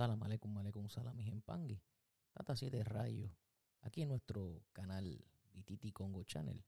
Salam 0.00 0.22
aleikum, 0.22 0.56
aleikum, 0.56 0.88
salam, 0.88 1.14
pangui. 1.44 1.78
Tata 2.32 2.56
7 2.56 2.84
rayos. 2.84 3.30
Aquí 3.82 4.00
en 4.00 4.08
nuestro 4.08 4.64
canal 4.72 5.22
Bititi 5.52 5.92
Congo 5.92 6.24
Channel. 6.24 6.64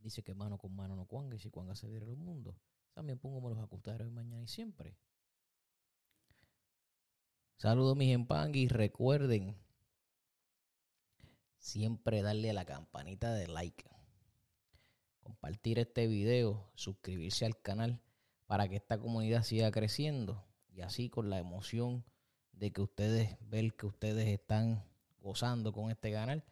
Dice 0.00 0.24
que 0.24 0.34
mano 0.34 0.58
con 0.58 0.74
mano 0.74 0.96
no 0.96 1.06
cuanga 1.06 1.38
si 1.38 1.50
cuanga 1.50 1.76
se 1.76 1.86
viera 1.86 2.04
el 2.04 2.16
mundo. 2.16 2.58
También 2.92 3.20
pongo 3.20 3.48
los 3.48 3.60
acutarios 3.60 4.10
mañana 4.10 4.42
y 4.42 4.48
siempre. 4.48 4.98
Saludos 7.58 7.96
mis 7.96 8.18
y 8.54 8.66
Recuerden 8.66 9.56
siempre 11.58 12.22
darle 12.22 12.50
a 12.50 12.54
la 12.54 12.64
campanita 12.64 13.32
de 13.34 13.46
like. 13.46 13.88
Compartir 15.20 15.78
este 15.78 16.08
video, 16.08 16.72
suscribirse 16.74 17.46
al 17.46 17.56
canal 17.62 18.02
para 18.46 18.68
que 18.68 18.74
esta 18.74 18.98
comunidad 18.98 19.44
siga 19.44 19.70
creciendo 19.70 20.44
y 20.72 20.80
así 20.80 21.08
con 21.08 21.30
la 21.30 21.38
emoción 21.38 22.04
de 22.56 22.72
que 22.72 22.82
ustedes 22.82 23.36
ven 23.48 23.70
que 23.70 23.86
ustedes 23.86 24.28
están 24.28 24.84
gozando 25.20 25.72
con 25.72 25.90
este 25.90 26.12
canal, 26.12 26.42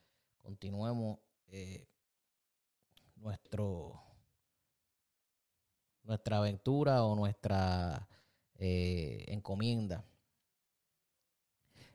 continuemos 0.42 1.18
eh, 1.48 1.86
nuestro 3.16 4.02
nuestra 6.04 6.38
aventura 6.38 7.04
o 7.04 7.14
nuestra 7.14 8.08
eh, 8.56 9.24
encomienda. 9.28 10.04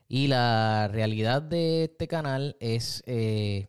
Y 0.08 0.28
la 0.28 0.88
realidad 0.88 1.42
de 1.42 1.84
este 1.84 2.08
canal 2.08 2.56
es 2.60 3.02
eh, 3.06 3.68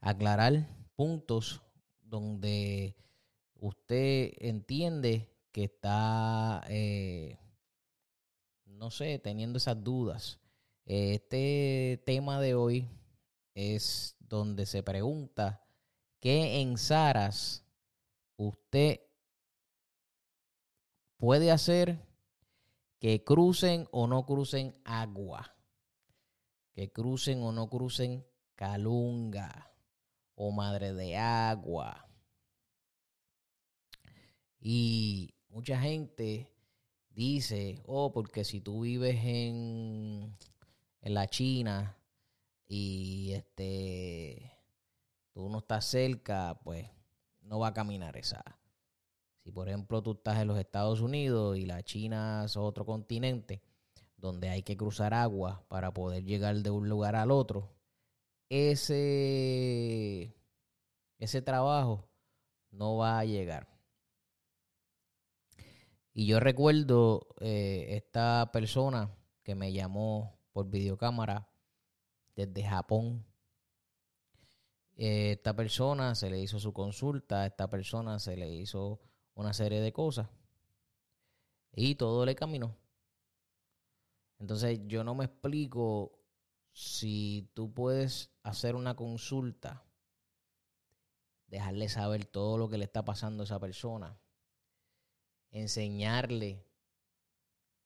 aclarar 0.00 0.66
puntos 0.96 1.62
donde 2.02 2.96
usted 3.54 4.32
entiende 4.38 5.32
que 5.52 5.64
está, 5.64 6.64
eh, 6.68 7.38
no 8.76 8.90
sé, 8.90 9.18
teniendo 9.18 9.58
esas 9.58 9.82
dudas. 9.82 10.38
Este 10.84 12.02
tema 12.04 12.40
de 12.40 12.54
hoy 12.54 12.88
es 13.54 14.16
donde 14.20 14.66
se 14.66 14.82
pregunta 14.82 15.64
qué 16.20 16.60
en 16.60 16.76
Saras 16.76 17.64
usted 18.36 19.00
puede 21.16 21.50
hacer 21.50 21.98
que 22.98 23.24
crucen 23.24 23.88
o 23.90 24.06
no 24.06 24.26
crucen 24.26 24.76
agua, 24.84 25.56
que 26.72 26.92
crucen 26.92 27.42
o 27.42 27.52
no 27.52 27.68
crucen 27.68 28.26
calunga 28.54 29.72
o 30.34 30.52
madre 30.52 30.92
de 30.92 31.16
agua. 31.16 32.08
Y 34.60 35.34
mucha 35.48 35.78
gente 35.78 36.55
dice, 37.16 37.82
oh, 37.86 38.12
porque 38.12 38.44
si 38.44 38.60
tú 38.60 38.82
vives 38.82 39.16
en, 39.24 40.36
en 41.00 41.14
la 41.14 41.26
China 41.26 41.96
y 42.68 43.32
este 43.32 44.52
tú 45.32 45.48
no 45.48 45.58
estás 45.58 45.86
cerca, 45.86 46.60
pues 46.62 46.86
no 47.40 47.58
va 47.58 47.68
a 47.68 47.74
caminar 47.74 48.16
esa. 48.16 48.44
Si 49.42 49.50
por 49.50 49.68
ejemplo 49.68 50.02
tú 50.02 50.12
estás 50.12 50.40
en 50.40 50.48
los 50.48 50.58
Estados 50.58 51.00
Unidos 51.00 51.56
y 51.56 51.66
la 51.66 51.82
China 51.82 52.42
es 52.44 52.56
otro 52.56 52.84
continente 52.84 53.62
donde 54.16 54.48
hay 54.50 54.62
que 54.62 54.76
cruzar 54.76 55.14
agua 55.14 55.64
para 55.68 55.92
poder 55.94 56.24
llegar 56.24 56.56
de 56.56 56.70
un 56.70 56.88
lugar 56.88 57.16
al 57.16 57.30
otro, 57.30 57.70
ese, 58.48 60.34
ese 61.18 61.42
trabajo 61.42 62.08
no 62.70 62.96
va 62.96 63.18
a 63.18 63.24
llegar. 63.24 63.75
Y 66.18 66.24
yo 66.24 66.40
recuerdo 66.40 67.26
eh, 67.40 67.88
esta 67.90 68.48
persona 68.50 69.14
que 69.42 69.54
me 69.54 69.74
llamó 69.74 70.40
por 70.50 70.70
videocámara 70.70 71.46
desde 72.34 72.64
Japón. 72.64 73.26
Eh, 74.96 75.32
esta 75.32 75.54
persona 75.54 76.14
se 76.14 76.30
le 76.30 76.40
hizo 76.40 76.58
su 76.58 76.72
consulta, 76.72 77.44
esta 77.44 77.68
persona 77.68 78.18
se 78.18 78.34
le 78.34 78.50
hizo 78.50 78.98
una 79.34 79.52
serie 79.52 79.82
de 79.82 79.92
cosas 79.92 80.30
y 81.74 81.96
todo 81.96 82.24
le 82.24 82.34
caminó. 82.34 82.74
Entonces 84.38 84.80
yo 84.86 85.04
no 85.04 85.14
me 85.14 85.26
explico 85.26 86.18
si 86.72 87.50
tú 87.52 87.74
puedes 87.74 88.30
hacer 88.42 88.74
una 88.74 88.96
consulta, 88.96 89.84
dejarle 91.48 91.90
saber 91.90 92.24
todo 92.24 92.56
lo 92.56 92.70
que 92.70 92.78
le 92.78 92.84
está 92.84 93.04
pasando 93.04 93.42
a 93.42 93.44
esa 93.44 93.60
persona 93.60 94.18
enseñarle 95.60 96.64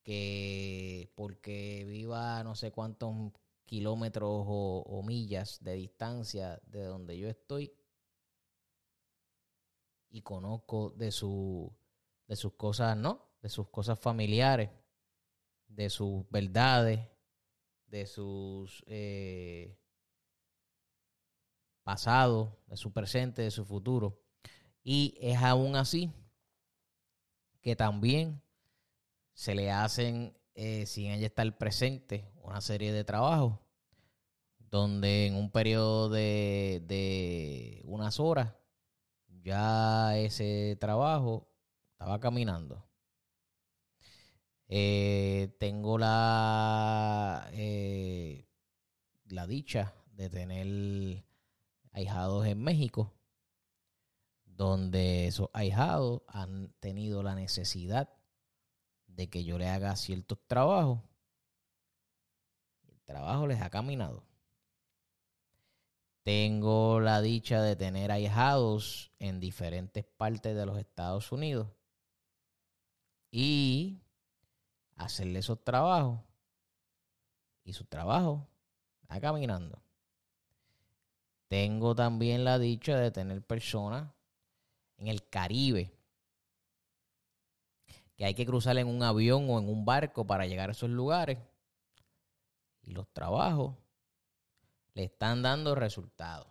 que 0.03 1.11
porque 1.15 1.85
viva 1.87 2.43
no 2.43 2.55
sé 2.55 2.71
cuántos 2.71 3.31
kilómetros 3.65 4.45
o, 4.47 5.03
millas 5.05 5.63
de 5.63 5.75
distancia 5.75 6.61
de 6.65 6.83
donde 6.83 7.17
yo 7.17 7.29
estoy 7.29 7.73
y 10.09 10.21
conozco 10.21 10.89
de 10.91 11.11
su 11.11 11.71
de 12.27 12.35
sus 12.35 12.53
cosas 12.53 12.97
no 12.97 13.29
de 13.41 13.49
sus 13.49 13.69
cosas 13.69 13.99
familiares 13.99 14.69
de 15.67 15.89
sus 15.89 16.29
verdades 16.29 17.07
de 17.87 18.05
sus 18.05 18.83
eh, 18.87 19.77
pasados 21.83 22.49
de 22.67 22.77
su 22.77 22.91
presente 22.91 23.41
de 23.41 23.51
su 23.51 23.65
futuro. 23.65 24.21
Y 24.83 25.17
es 25.21 25.37
aún 25.37 25.75
así 25.75 26.11
que 27.61 27.75
también 27.75 28.41
se 29.33 29.55
le 29.55 29.71
hacen, 29.71 30.37
eh, 30.55 30.85
sin 30.85 31.11
ella 31.11 31.27
estar 31.27 31.57
presente, 31.57 32.31
una 32.43 32.61
serie 32.61 32.91
de 32.91 33.03
trabajos 33.03 33.59
donde 34.71 35.27
en 35.27 35.35
un 35.35 35.51
periodo 35.51 36.09
de, 36.09 37.81
unas 37.85 38.19
horas 38.19 38.53
ya 39.43 40.17
ese 40.17 40.77
trabajo 40.79 41.49
estaba 41.91 42.19
caminando. 42.19 42.85
Eh, 44.69 45.53
tengo 45.59 45.97
la, 45.97 47.49
eh, 47.51 48.47
la 49.25 49.45
dicha 49.45 49.93
de 50.13 50.29
tener 50.29 51.25
ahijados 51.91 52.45
en 52.45 52.63
México 52.63 53.13
donde 54.61 55.25
esos 55.25 55.49
ahijados 55.53 56.21
han 56.27 56.71
tenido 56.79 57.23
la 57.23 57.33
necesidad 57.33 58.13
de 59.07 59.27
que 59.27 59.43
yo 59.43 59.57
le 59.57 59.67
haga 59.67 59.95
ciertos 59.95 60.37
trabajos. 60.45 60.99
El 62.87 63.01
trabajo 63.01 63.47
les 63.47 63.59
ha 63.59 63.71
caminado. 63.71 64.23
Tengo 66.21 66.99
la 66.99 67.23
dicha 67.23 67.59
de 67.63 67.75
tener 67.75 68.11
ahijados 68.11 69.11
en 69.17 69.39
diferentes 69.39 70.05
partes 70.05 70.55
de 70.55 70.65
los 70.67 70.77
Estados 70.77 71.31
Unidos 71.31 71.67
y 73.31 74.03
hacerle 74.95 75.39
esos 75.39 75.63
trabajos 75.63 76.19
y 77.63 77.73
su 77.73 77.85
trabajo 77.85 78.47
está 79.01 79.19
caminando. 79.19 79.81
Tengo 81.47 81.95
también 81.95 82.43
la 82.43 82.59
dicha 82.59 82.95
de 82.99 83.09
tener 83.09 83.41
personas 83.41 84.20
en 85.01 85.07
el 85.07 85.27
Caribe, 85.27 85.91
que 88.15 88.23
hay 88.23 88.35
que 88.35 88.45
cruzar 88.45 88.77
en 88.77 88.87
un 88.87 89.01
avión 89.01 89.49
o 89.49 89.57
en 89.57 89.67
un 89.67 89.83
barco 89.83 90.27
para 90.27 90.45
llegar 90.45 90.69
a 90.69 90.73
esos 90.73 90.91
lugares. 90.91 91.39
Y 92.83 92.91
los 92.91 93.11
trabajos 93.11 93.75
le 94.93 95.05
están 95.05 95.41
dando 95.41 95.73
resultados. 95.73 96.47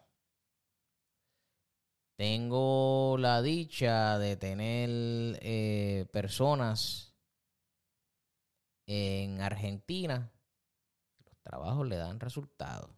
Tengo 2.17 3.17
la 3.19 3.41
dicha 3.41 4.19
de 4.19 4.37
tener 4.37 5.39
eh, 5.43 6.07
personas 6.13 7.15
en 8.87 9.41
Argentina. 9.41 10.33
Los 11.25 11.39
trabajos 11.41 11.87
le 11.87 11.97
dan 11.97 12.19
resultados. 12.19 12.91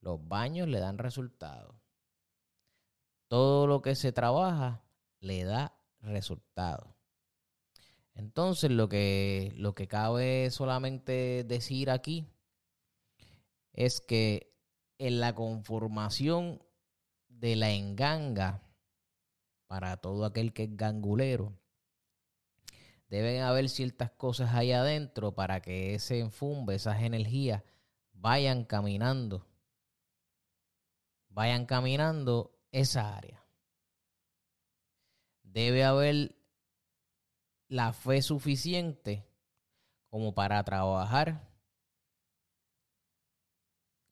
Los 0.00 0.28
baños 0.28 0.68
le 0.68 0.80
dan 0.80 0.98
resultados 0.98 1.74
todo 3.34 3.66
lo 3.66 3.82
que 3.82 3.96
se 3.96 4.12
trabaja 4.12 4.84
le 5.18 5.42
da 5.42 5.76
resultado. 6.02 6.94
Entonces, 8.14 8.70
lo 8.70 8.88
que, 8.88 9.52
lo 9.56 9.74
que 9.74 9.88
cabe 9.88 10.52
solamente 10.52 11.42
decir 11.42 11.90
aquí 11.90 12.28
es 13.72 14.00
que 14.00 14.54
en 14.98 15.18
la 15.18 15.34
conformación 15.34 16.62
de 17.26 17.56
la 17.56 17.72
enganga, 17.72 18.62
para 19.66 19.96
todo 19.96 20.26
aquel 20.26 20.52
que 20.52 20.62
es 20.62 20.76
gangulero, 20.76 21.58
deben 23.08 23.42
haber 23.42 23.68
ciertas 23.68 24.12
cosas 24.12 24.54
ahí 24.54 24.70
adentro 24.70 25.34
para 25.34 25.60
que 25.60 25.96
ese 25.96 26.20
enfumbe, 26.20 26.76
esas 26.76 27.02
energías, 27.02 27.64
vayan 28.12 28.64
caminando. 28.64 29.44
Vayan 31.30 31.66
caminando 31.66 32.53
esa 32.74 33.16
área. 33.16 33.40
Debe 35.42 35.84
haber 35.84 36.34
la 37.68 37.92
fe 37.92 38.20
suficiente 38.20 39.24
como 40.10 40.34
para 40.34 40.62
trabajar 40.64 41.48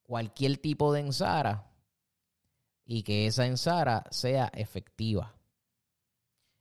cualquier 0.04 0.58
tipo 0.58 0.92
de 0.92 1.00
ensara 1.00 1.72
y 2.84 3.02
que 3.02 3.26
esa 3.26 3.46
ensara 3.46 4.04
sea 4.10 4.46
efectiva. 4.54 5.34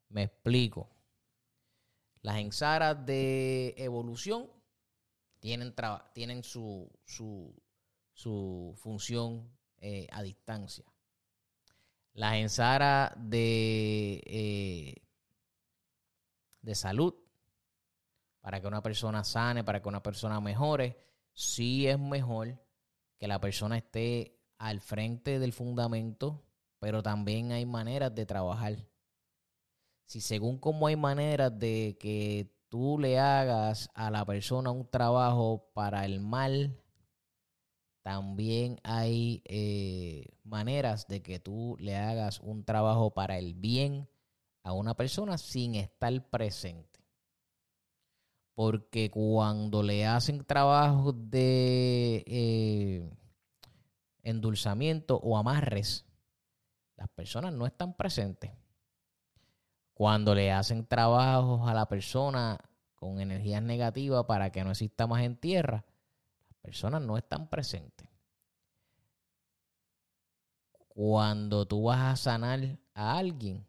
Me 0.09 0.24
explico. 0.24 0.89
Las 2.21 2.38
ensaras 2.38 3.06
de 3.06 3.75
evolución 3.77 4.50
tienen, 5.39 5.75
tienen 6.13 6.44
su, 6.44 6.92
su, 7.06 8.74
función 8.77 9.56
eh, 9.77 10.07
a 10.12 10.24
distancia. 10.24 10.86
Las 12.13 12.36
ensaras 12.36 13.13
de, 13.18 14.22
eh, 14.25 14.96
de 16.62 16.75
salud, 16.75 17.16
para 18.42 18.60
que 18.60 18.68
una 18.68 18.81
persona 18.81 19.24
sane, 19.24 19.63
para 19.63 19.81
que 19.81 19.88
una 19.88 20.04
persona 20.04 20.42
mejore, 20.42 20.98
sí 21.34 21.88
es 21.88 22.00
mejor 22.00 22.60
que 23.18 23.28
la 23.28 23.40
persona 23.40 23.78
esté 23.78 24.40
al 24.58 24.81
frente 24.81 25.40
del 25.40 25.54
fundamento, 25.54 26.44
pero 26.80 27.04
también 27.04 27.52
hay 27.52 27.66
maneras 27.66 28.13
de 28.13 28.25
trabajar. 28.25 28.88
Si 30.06 30.22
según 30.22 30.58
como 30.58 30.88
hay 30.88 30.96
maneras 30.96 31.58
de 31.58 31.98
que 32.00 32.52
tú 32.69 32.98
le 33.00 33.19
hagas 33.19 33.90
a 33.94 34.10
la 34.10 34.25
persona 34.25 34.72
un 34.72 34.90
trabajo 34.90 35.72
para 35.74 36.06
el 36.06 36.19
mal, 36.19 36.81
también 38.01 38.80
hay 38.83 39.44
eh, 39.45 40.25
maneras 40.44 41.07
de 41.07 41.21
que 41.21 41.39
tú 41.39 41.75
le 41.80 41.95
hagas 41.95 42.39
un 42.39 42.63
trabajo 42.63 43.13
para 43.13 43.38
el 43.38 43.53
bien 43.53 44.09
a 44.63 44.74
una 44.74 44.95
persona 44.95 45.38
sin 45.38 45.75
estar 45.75 46.30
presente. 46.30 47.00
Porque 48.53 49.09
cuando 49.09 49.81
le 49.83 50.06
hacen 50.06 50.44
trabajos 50.44 51.15
de 51.30 52.24
eh, 52.27 53.09
endulzamiento 54.24 55.18
o 55.18 55.38
amarres, 55.38 56.06
las 56.95 57.09
personas 57.09 57.53
no 57.53 57.65
están 57.65 57.95
presentes. 57.95 58.51
Cuando 59.94 60.33
le 60.36 60.51
hacen 60.51 60.86
trabajos 60.86 61.68
a 61.69 61.74
la 61.74 61.88
persona 61.88 62.59
con 62.95 63.19
energías 63.19 63.62
negativas 63.62 64.25
para 64.25 64.51
que 64.51 64.63
no 64.63 64.71
exista 64.71 65.07
más 65.07 65.24
en 65.24 65.38
tierra, 65.38 65.86
personas 66.62 67.02
no 67.02 67.18
están 67.18 67.50
presentes. 67.50 68.08
Cuando 70.88 71.66
tú 71.66 71.84
vas 71.84 72.00
a 72.00 72.16
sanar 72.16 72.78
a 72.94 73.18
alguien, 73.18 73.66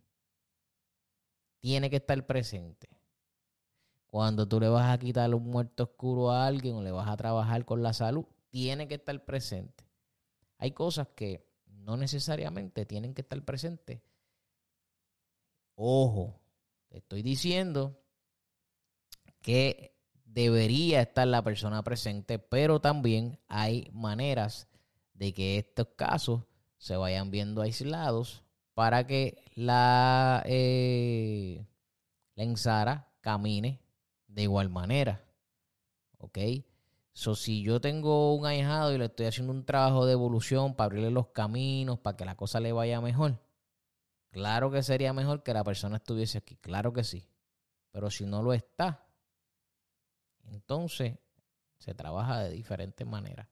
tiene 1.60 1.88
que 1.88 1.96
estar 1.96 2.26
presente. 2.26 2.88
Cuando 4.06 4.46
tú 4.46 4.60
le 4.60 4.68
vas 4.68 4.92
a 4.92 4.98
quitar 4.98 5.34
un 5.34 5.44
muerto 5.44 5.84
oscuro 5.84 6.30
a 6.30 6.46
alguien 6.46 6.74
o 6.76 6.82
le 6.82 6.90
vas 6.90 7.08
a 7.08 7.16
trabajar 7.16 7.64
con 7.64 7.82
la 7.82 7.92
salud, 7.92 8.26
tiene 8.50 8.86
que 8.86 8.96
estar 8.96 9.24
presente. 9.24 9.88
Hay 10.58 10.72
cosas 10.72 11.08
que 11.16 11.48
no 11.66 11.96
necesariamente 11.96 12.84
tienen 12.84 13.14
que 13.14 13.22
estar 13.22 13.42
presentes. 13.44 14.02
Ojo, 15.74 16.40
te 16.88 16.98
estoy 16.98 17.22
diciendo 17.22 18.02
que 19.40 19.91
debería 20.32 21.02
estar 21.02 21.26
la 21.28 21.42
persona 21.42 21.82
presente, 21.82 22.38
pero 22.38 22.80
también 22.80 23.38
hay 23.48 23.90
maneras 23.92 24.68
de 25.14 25.34
que 25.34 25.58
estos 25.58 25.88
casos 25.96 26.44
se 26.78 26.96
vayan 26.96 27.30
viendo 27.30 27.60
aislados 27.60 28.42
para 28.74 29.06
que 29.06 29.44
la, 29.54 30.42
eh, 30.46 31.66
la 32.34 32.44
ensara 32.44 33.12
camine 33.20 33.80
de 34.26 34.42
igual 34.42 34.70
manera. 34.70 35.22
¿Ok? 36.18 36.38
So, 37.12 37.34
si 37.34 37.62
yo 37.62 37.80
tengo 37.80 38.34
un 38.34 38.46
ahijado 38.46 38.94
y 38.94 38.98
le 38.98 39.04
estoy 39.04 39.26
haciendo 39.26 39.52
un 39.52 39.66
trabajo 39.66 40.06
de 40.06 40.12
evolución 40.14 40.74
para 40.74 40.86
abrirle 40.86 41.10
los 41.10 41.28
caminos, 41.28 41.98
para 41.98 42.16
que 42.16 42.24
la 42.24 42.36
cosa 42.36 42.58
le 42.58 42.72
vaya 42.72 43.02
mejor, 43.02 43.38
claro 44.30 44.70
que 44.70 44.82
sería 44.82 45.12
mejor 45.12 45.42
que 45.42 45.52
la 45.52 45.62
persona 45.62 45.96
estuviese 45.96 46.38
aquí, 46.38 46.56
claro 46.56 46.94
que 46.94 47.04
sí. 47.04 47.28
Pero 47.90 48.10
si 48.10 48.24
no 48.24 48.42
lo 48.42 48.54
está, 48.54 49.04
entonces 50.62 51.18
se 51.78 51.94
trabaja 51.94 52.40
de 52.40 52.50
diferentes 52.50 53.06
maneras. 53.06 53.48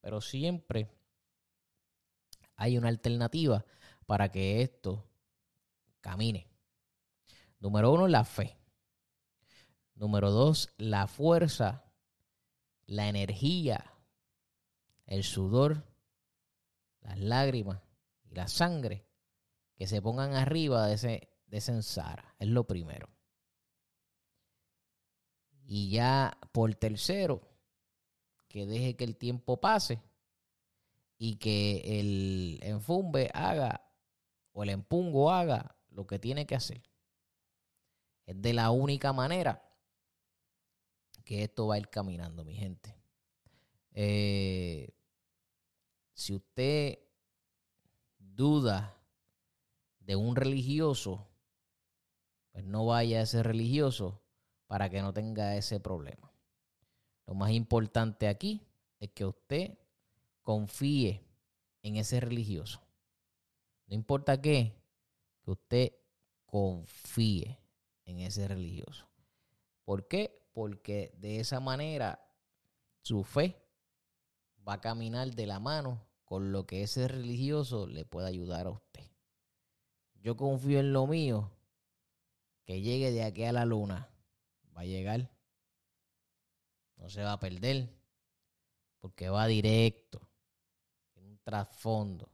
Pero 0.00 0.20
siempre 0.20 0.90
hay 2.56 2.78
una 2.78 2.88
alternativa 2.88 3.64
para 4.06 4.32
que 4.32 4.62
esto 4.62 5.08
camine. 6.00 6.48
Número 7.60 7.92
uno, 7.92 8.08
la 8.08 8.24
fe. 8.24 8.58
Número 9.94 10.30
dos, 10.30 10.70
la 10.78 11.06
fuerza 11.06 11.86
la 12.86 13.08
energía, 13.08 13.92
el 15.06 15.24
sudor, 15.24 15.84
las 17.00 17.18
lágrimas 17.18 17.82
y 18.24 18.34
la 18.34 18.48
sangre 18.48 19.06
que 19.76 19.86
se 19.86 20.00
pongan 20.00 20.34
arriba 20.34 20.86
de 20.86 20.94
ese, 20.94 21.30
de 21.46 21.56
ese 21.58 21.72
ensara. 21.72 22.34
Es 22.38 22.48
lo 22.48 22.66
primero. 22.66 23.08
Y 25.66 25.90
ya 25.90 26.38
por 26.52 26.74
tercero, 26.76 27.42
que 28.48 28.66
deje 28.66 28.96
que 28.96 29.04
el 29.04 29.16
tiempo 29.16 29.60
pase 29.60 30.00
y 31.18 31.36
que 31.36 32.00
el 32.00 32.60
enfumbe 32.62 33.30
haga 33.34 33.90
o 34.52 34.62
el 34.62 34.70
empungo 34.70 35.30
haga 35.30 35.76
lo 35.90 36.06
que 36.06 36.18
tiene 36.18 36.46
que 36.46 36.54
hacer. 36.54 36.82
Es 38.26 38.40
de 38.40 38.52
la 38.52 38.70
única 38.70 39.12
manera 39.12 39.62
que 41.24 41.42
esto 41.42 41.66
va 41.66 41.74
a 41.74 41.78
ir 41.78 41.88
caminando, 41.88 42.44
mi 42.44 42.54
gente. 42.54 42.96
Eh, 43.92 44.94
si 46.12 46.34
usted 46.34 46.98
duda 48.18 48.96
de 50.00 50.14
un 50.16 50.36
religioso, 50.36 51.26
pues 52.52 52.64
no 52.64 52.86
vaya 52.86 53.18
a 53.18 53.22
ese 53.22 53.42
religioso 53.42 54.22
para 54.66 54.88
que 54.90 55.02
no 55.02 55.12
tenga 55.12 55.56
ese 55.56 55.80
problema. 55.80 56.32
Lo 57.26 57.34
más 57.34 57.50
importante 57.50 58.28
aquí 58.28 58.66
es 59.00 59.10
que 59.10 59.24
usted 59.24 59.78
confíe 60.42 61.22
en 61.82 61.96
ese 61.96 62.20
religioso. 62.20 62.80
No 63.86 63.94
importa 63.94 64.40
qué, 64.40 64.74
que 65.42 65.50
usted 65.50 65.92
confíe 66.46 67.58
en 68.04 68.20
ese 68.20 68.48
religioso. 68.48 69.08
¿Por 69.84 70.08
qué? 70.08 70.46
porque 70.56 71.12
de 71.18 71.38
esa 71.38 71.60
manera 71.60 72.18
su 73.02 73.24
fe 73.24 73.62
va 74.66 74.72
a 74.72 74.80
caminar 74.80 75.34
de 75.34 75.46
la 75.46 75.60
mano 75.60 76.00
con 76.24 76.50
lo 76.50 76.66
que 76.66 76.82
ese 76.82 77.08
religioso 77.08 77.86
le 77.86 78.06
pueda 78.06 78.28
ayudar 78.28 78.66
a 78.66 78.70
usted. 78.70 79.04
Yo 80.22 80.34
confío 80.34 80.80
en 80.80 80.94
lo 80.94 81.06
mío, 81.06 81.50
que 82.64 82.80
llegue 82.80 83.10
de 83.10 83.22
aquí 83.22 83.44
a 83.44 83.52
la 83.52 83.66
luna. 83.66 84.08
Va 84.76 84.82
a 84.82 84.84
llegar. 84.84 85.30
No 86.96 87.08
se 87.08 87.22
va 87.22 87.32
a 87.32 87.40
perder. 87.40 87.88
Porque 89.00 89.28
va 89.28 89.46
directo. 89.46 90.28
En 91.14 91.26
un 91.26 91.38
trasfondo. 91.38 92.30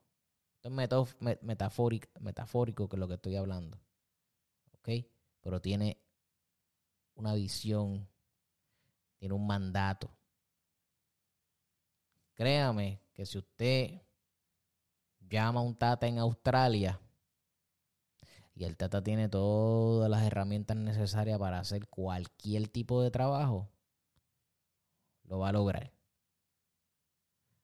Esto 0.63 1.03
es 1.03 1.43
metafórico, 1.43 2.09
metafórico 2.21 2.89
que 2.89 2.97
es 2.97 3.01
lo 3.01 3.09
que 3.09 3.15
estoy 3.15 3.37
hablando. 3.37 3.81
¿Ok? 4.73 4.89
Pero 5.41 5.61
tiene 5.61 6.01
una 7.15 7.35
visión 7.35 8.09
tiene 9.23 9.37
un 9.37 9.47
mandato. 9.47 10.11
Créame 12.35 13.01
que 13.13 13.25
si 13.25 13.39
usted 13.39 14.03
llama 15.21 15.61
a 15.61 15.63
un 15.63 15.77
tata 15.77 16.09
en 16.09 16.19
Australia 16.19 17.01
y 18.63 18.65
el 18.65 18.77
tata 18.77 19.03
tiene 19.03 19.29
todas 19.29 20.09
las 20.09 20.23
herramientas 20.23 20.77
necesarias 20.77 21.37
para 21.37 21.59
hacer 21.59 21.89
cualquier 21.89 22.69
tipo 22.69 23.03
de 23.03 23.11
trabajo, 23.11 23.69
lo 25.25 25.41
va 25.41 25.49
a 25.49 25.53
lograr. 25.53 25.93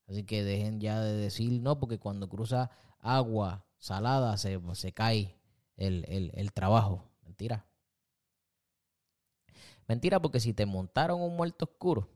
Así 0.09 0.25
que 0.25 0.43
dejen 0.43 0.81
ya 0.81 1.01
de 1.01 1.13
decir 1.13 1.63
no, 1.63 1.79
porque 1.79 2.01
cuando 2.01 2.29
cruza 2.29 2.73
agua 2.99 3.65
salada 3.79 4.37
se, 4.39 4.61
se 4.75 4.93
cae 4.93 5.39
el, 5.77 6.33
el 6.35 6.53
trabajo. 6.53 7.09
Mentira. 7.23 7.65
Mentira, 9.87 10.21
porque 10.21 10.41
si 10.41 10.53
te 10.53 10.67
montaron 10.67 11.23
un 11.23 11.37
muerto 11.37 11.67
oscuro 11.67 12.09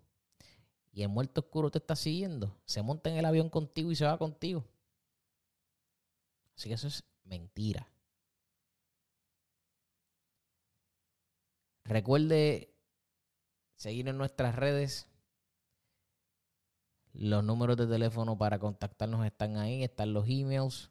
y 0.90 1.02
el 1.02 1.08
muerto 1.08 1.42
oscuro 1.42 1.70
te 1.70 1.78
está 1.78 1.94
siguiendo, 1.94 2.58
se 2.64 2.82
monta 2.82 3.10
en 3.10 3.16
el 3.16 3.26
avión 3.26 3.48
contigo 3.48 3.92
y 3.92 3.94
se 3.94 4.06
va 4.06 4.18
contigo. 4.18 4.64
Así 6.56 6.68
que 6.68 6.74
eso 6.74 6.88
es 6.88 7.04
mentira. 7.22 7.91
Recuerde 11.84 12.74
seguir 13.76 14.08
en 14.08 14.18
nuestras 14.18 14.54
redes. 14.54 15.08
Los 17.12 17.44
números 17.44 17.76
de 17.76 17.86
teléfono 17.86 18.38
para 18.38 18.58
contactarnos 18.58 19.26
están 19.26 19.56
ahí, 19.56 19.84
están 19.84 20.12
los 20.12 20.26
emails. 20.28 20.90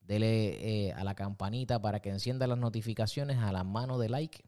Dele 0.00 0.86
eh, 0.88 0.92
a 0.94 1.04
la 1.04 1.14
campanita 1.14 1.80
para 1.80 2.00
que 2.00 2.08
encienda 2.10 2.46
las 2.46 2.58
notificaciones 2.58 3.38
a 3.38 3.52
la 3.52 3.62
mano 3.62 3.98
de 3.98 4.08
like 4.08 4.42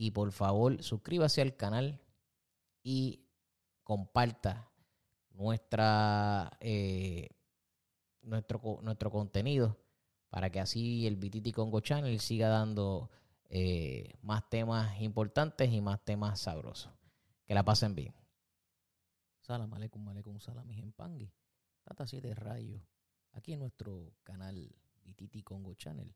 y 0.00 0.12
por 0.12 0.32
favor, 0.32 0.82
suscríbase 0.82 1.42
al 1.42 1.56
canal 1.56 2.00
y 2.82 3.26
comparta 3.82 4.72
nuestra, 5.32 6.50
eh, 6.58 7.28
nuestro, 8.22 8.78
nuestro 8.80 9.10
contenido 9.10 9.76
para 10.30 10.48
que 10.48 10.58
así 10.58 11.06
el 11.06 11.16
BTT 11.16 11.52
Congo 11.54 11.80
Channel 11.80 12.18
siga 12.18 12.48
dando 12.48 13.10
eh, 13.52 14.14
más 14.22 14.48
temas 14.48 15.00
importantes 15.00 15.70
y 15.70 15.80
más 15.80 16.04
temas 16.04 16.40
sabrosos. 16.40 16.92
Que 17.44 17.54
la 17.54 17.64
pasen 17.64 17.96
bien. 17.96 18.14
Salam 19.40 19.74
aleikum, 19.74 20.08
aleikum, 20.08 20.38
salam, 20.38 20.66
mi 20.66 20.80
pangui. 20.92 21.32
Tata 21.82 22.06
7 22.06 22.32
rayos. 22.34 22.80
Aquí 23.32 23.52
en 23.52 23.58
nuestro 23.58 24.14
canal 24.22 24.72
BTT 25.04 25.42
Congo 25.42 25.74
Channel. 25.74 26.14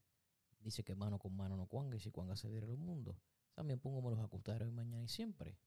Dice 0.60 0.84
que 0.84 0.94
mano 0.94 1.18
con 1.18 1.36
mano 1.36 1.56
no 1.56 1.66
cuanga 1.66 1.96
y 1.96 2.00
si 2.00 2.12
cuanga 2.12 2.36
se 2.36 2.48
viera 2.48 2.66
el 2.66 2.78
mundo. 2.78 3.18
También 3.54 3.80
pongo 3.80 4.08
los 4.08 4.20
acostadores 4.20 4.72
mañana 4.72 5.04
y 5.04 5.08
siempre. 5.08 5.58